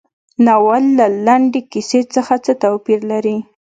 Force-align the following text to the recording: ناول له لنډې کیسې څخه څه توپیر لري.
ناول 0.45 0.83
له 0.97 1.05
لنډې 1.25 1.61
کیسې 1.71 2.01
څخه 2.13 2.33
څه 2.45 2.51
توپیر 2.63 2.99
لري. 3.11 3.37